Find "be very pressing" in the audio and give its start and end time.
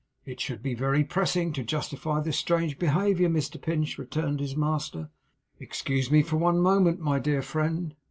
0.63-1.53